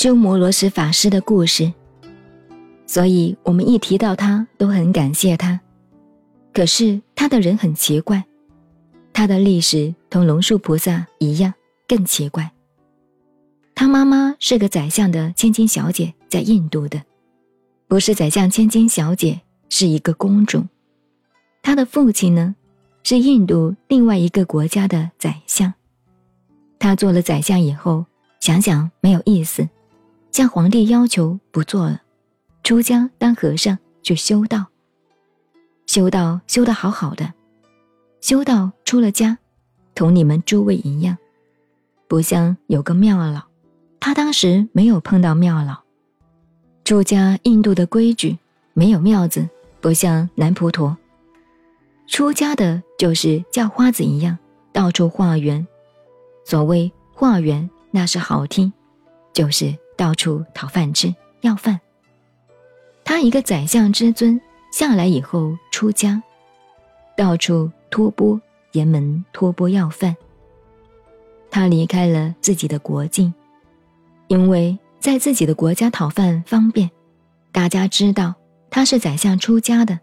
[0.00, 1.70] 鸠摩罗什法师的故事，
[2.86, 5.60] 所以我们一提到他都很感谢他。
[6.54, 8.24] 可是他的人很奇怪，
[9.12, 11.52] 他的历史同龙树菩萨一样，
[11.86, 12.50] 更奇怪。
[13.74, 17.02] 他妈妈是个宰相的千金小姐，在印度的，
[17.86, 20.64] 不是宰相千金小姐，是一个公主。
[21.60, 22.54] 他的父亲呢，
[23.02, 25.70] 是印度另外一个国家的宰相。
[26.78, 28.06] 他做了宰相以后，
[28.40, 29.68] 想想没有意思，
[30.32, 32.02] 向皇帝要求不做了，
[32.62, 34.66] 出家当和尚去修道。
[35.86, 37.32] 修道修得好好的，
[38.20, 39.38] 修道出了家，
[39.94, 41.18] 同你们诸位一样，
[42.06, 43.42] 不像有个庙老，
[43.98, 45.78] 他当时没有碰到庙老。
[46.84, 48.38] 出家印度的规矩
[48.72, 49.48] 没有庙子，
[49.80, 50.96] 不像南普陀。
[52.06, 54.38] 出家的就是叫花子一样，
[54.72, 55.66] 到处化缘。
[56.44, 58.72] 所谓化缘，那是好听，
[59.32, 61.78] 就是到处讨饭吃，要饭。
[63.04, 64.40] 他一个宰相之尊。
[64.72, 66.22] 下来以后出家，
[67.16, 68.40] 到处托钵
[68.72, 70.16] 沿门托钵要饭。
[71.50, 73.34] 他离开了自己的国境，
[74.28, 76.88] 因为在自己的国家讨饭方便，
[77.52, 78.34] 大家知道
[78.70, 79.98] 他是宰相出家的，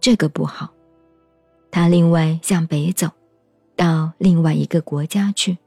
[0.00, 0.70] 这个不好。
[1.70, 3.10] 他另外向北走，
[3.76, 5.58] 到另外一个国家去，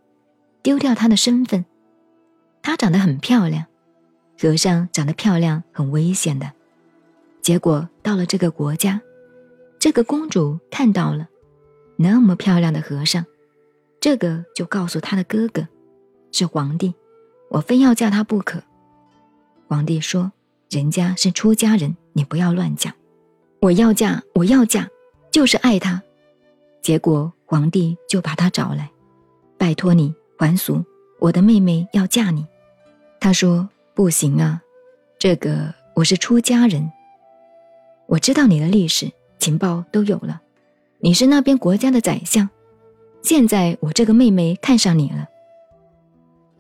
[0.63, 1.63] 丢掉他的身份。
[2.61, 3.65] 她长得很漂亮，
[4.39, 6.51] 和尚长得漂亮很危险的。
[7.41, 9.01] 结果到了这个国家，
[9.79, 11.27] 这个公主看到了
[11.95, 13.25] 那么漂亮的和尚，
[13.99, 15.67] 这个就告诉他的哥哥，
[16.31, 16.93] 是皇帝，
[17.49, 18.61] 我非要嫁他不可。
[19.67, 20.31] 皇帝说
[20.69, 22.93] ：“人家是出家人，你不要乱讲。
[23.61, 24.87] 我要嫁，我要嫁，
[25.31, 26.01] 就是爱他。”
[26.81, 28.89] 结果皇帝就把他找来，
[29.57, 30.83] 拜托你还俗，
[31.19, 32.45] 我的妹妹要嫁你。
[33.19, 34.61] 他说：“不行啊，
[35.17, 36.91] 这个我是出家人。”
[38.07, 40.41] 我知道你的历史情报都有了，
[40.99, 42.49] 你是那边国家的宰相。
[43.21, 45.27] 现在我这个妹妹看上你了。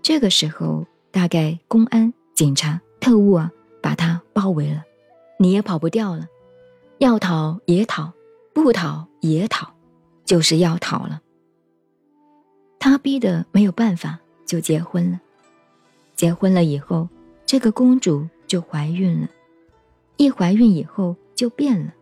[0.01, 4.83] 这个时候，大概公安、警察、特务啊，把他包围了，
[5.39, 6.27] 你也跑不掉了。
[6.99, 8.11] 要逃也逃，
[8.53, 9.73] 不逃也逃，
[10.25, 11.21] 就是要逃了。
[12.77, 14.19] 他逼得没有办法，
[14.49, 15.19] 就结婚了。
[16.15, 17.07] 结婚了以后，
[17.45, 19.29] 这个公主就怀孕了。
[20.17, 21.15] 一怀孕以后。
[21.39, 21.93] 就变了。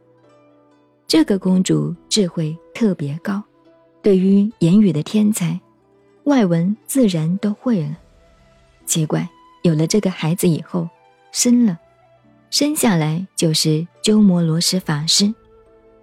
[1.07, 3.43] 这个公主智慧特别高，
[4.01, 5.61] 对于言语的天才，
[6.23, 7.95] 外文自然都会了。
[8.87, 9.29] 奇怪，
[9.61, 10.89] 有了这个孩子以后，
[11.31, 11.77] 生了，
[12.49, 15.31] 生下来就是鸠摩罗什法师，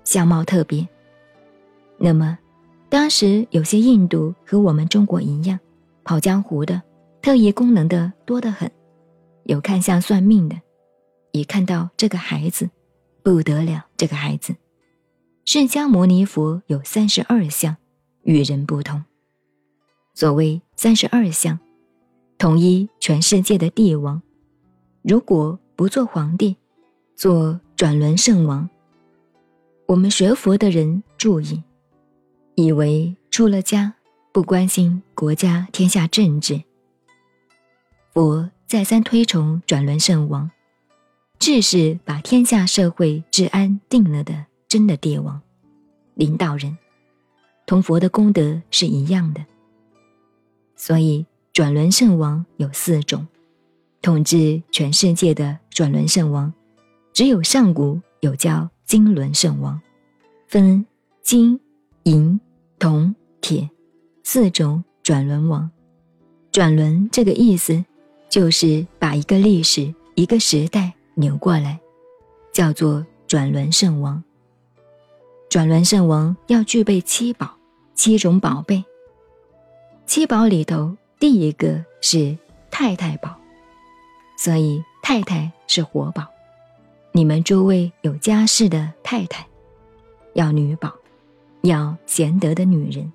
[0.04, 0.86] 相貌特别。
[1.98, 2.38] 那么，
[2.88, 5.58] 当时有些印度和我们中国一样，
[6.04, 6.82] 跑江湖的，
[7.22, 8.70] 特异功能的多得很，
[9.44, 10.60] 有看相算命的，
[11.32, 12.68] 一看到这个孩子。
[13.22, 14.54] 不得了，这个孩子，
[15.46, 17.74] 释迦牟尼佛有三十二相，
[18.24, 19.02] 与人不同。
[20.12, 21.58] 所谓三十二相，
[22.36, 24.20] 统一全世界的帝王。
[25.00, 26.54] 如果不做皇帝，
[27.16, 28.68] 做转轮圣王。
[29.86, 31.62] 我们学佛的人注意，
[32.56, 33.94] 以为出了家
[34.34, 36.60] 不关心国家天下政治。
[38.12, 40.50] 佛再三推崇转轮圣王。
[41.38, 45.40] 治是把天下社会治安定了的真的帝王，
[46.14, 46.76] 领导人，
[47.64, 49.46] 同佛的功德是一样的。
[50.74, 53.28] 所以转轮圣王有四种，
[54.02, 56.52] 统治全世界的转轮圣王，
[57.12, 59.80] 只有上古有叫金轮圣王，
[60.48, 60.84] 分
[61.22, 61.60] 金、
[62.02, 62.40] 银、
[62.80, 63.70] 铜、铁
[64.24, 65.70] 四种转轮王。
[66.50, 67.84] 转轮这个意思，
[68.28, 70.92] 就是把一个历史、一个时代。
[71.16, 71.78] 扭过来，
[72.52, 74.20] 叫做转轮圣王。
[75.48, 77.56] 转轮圣王要具备七宝，
[77.94, 78.84] 七种宝贝。
[80.06, 82.36] 七宝里头，第一个是
[82.68, 83.32] 太太宝，
[84.36, 86.26] 所以太太是活宝。
[87.12, 89.46] 你们诸位有家室的太太，
[90.32, 90.92] 要女宝，
[91.62, 93.12] 要贤德的女人，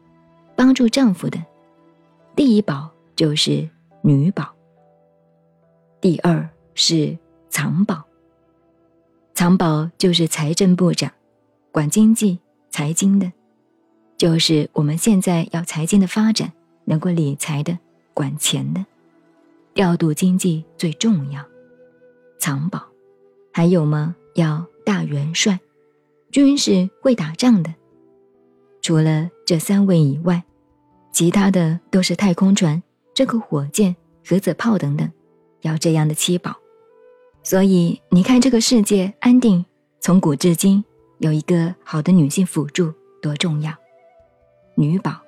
[0.60, 1.42] 帮助丈夫的。
[2.36, 3.70] 第一宝就是
[4.02, 4.54] 女宝。
[6.02, 7.18] 第二是。
[7.50, 8.06] 藏宝，
[9.34, 11.12] 藏宝就是财政部长，
[11.72, 12.38] 管经济、
[12.70, 13.32] 财经的，
[14.18, 16.54] 就是我们现在要财经的发展，
[16.86, 17.80] 能够理财的、
[18.14, 18.86] 管钱的，
[19.74, 21.44] 调度经济最重要。
[22.38, 22.86] 藏宝，
[23.52, 24.16] 还有吗？
[24.36, 25.60] 要大元帅，
[26.32, 27.74] 军事会打仗的。
[28.80, 30.44] 除了这三位以外，
[31.20, 32.82] 其他的都是太空船、
[33.14, 33.94] 这个火箭、
[34.26, 35.12] 核子炮等等，
[35.64, 36.56] 要这样的七宝。
[37.44, 39.66] 所以你看，这个世界安定，
[40.00, 40.82] 从古至今
[41.18, 43.74] 有一个好的女性辅助多重要。
[44.76, 45.20] 女宝，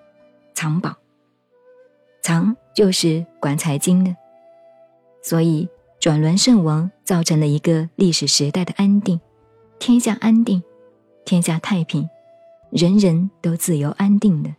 [0.54, 0.96] 藏宝，
[2.22, 4.16] 藏就是管财经的。
[5.22, 5.68] 所以
[6.00, 9.20] 转轮圣王造成了一个历史时代的安定，
[9.78, 10.64] 天下安定，
[11.26, 12.10] 天下太平，
[12.70, 14.56] 人人都自由安定的，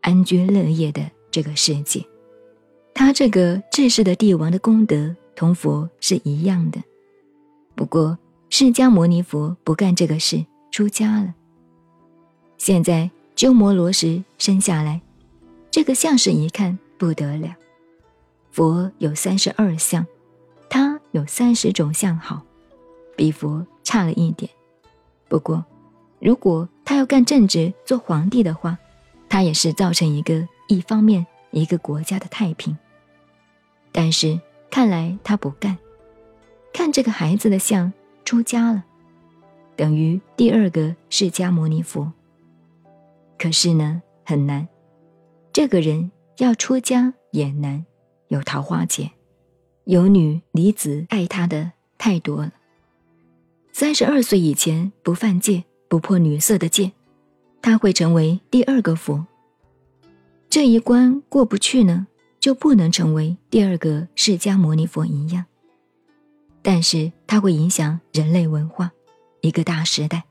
[0.00, 2.04] 安居乐业的这个世界。
[2.94, 6.82] 他这个治世的帝王的功德同佛是一样的。
[7.74, 8.18] 不过，
[8.50, 11.34] 释迦牟尼佛不干这个事，出家了。
[12.58, 15.00] 现在鸠摩罗什生下来，
[15.70, 17.54] 这个相士一看不得了。
[18.50, 20.04] 佛有三十二相，
[20.68, 22.42] 他有三十种相好，
[23.16, 24.50] 比佛差了一点。
[25.28, 25.64] 不过，
[26.18, 28.76] 如果他要干正直，做皇帝的话，
[29.30, 32.76] 他也是造成一个一方面一个国家的太平。
[33.90, 34.38] 但是
[34.70, 35.78] 看来他不干。
[36.72, 37.92] 看这个孩子的相，
[38.24, 38.84] 出家了，
[39.74, 42.12] 等于第二个释迦牟尼佛。
[43.38, 44.68] 可是呢，很难，
[45.52, 47.84] 这个人要出家也难，
[48.28, 49.10] 有桃花劫，
[49.84, 52.52] 有女离子爱他的太多了。
[53.72, 56.92] 三十二岁以前不犯戒，不破女色的戒，
[57.62, 59.26] 他会成为第二个佛。
[60.48, 62.06] 这一关过不去呢，
[62.40, 65.44] 就不能成为第二个释迦牟尼佛一样。
[66.62, 68.92] 但是它会影响人类文化，
[69.40, 70.24] 一个大时代，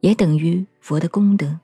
[0.00, 1.58] 也等于佛的功德。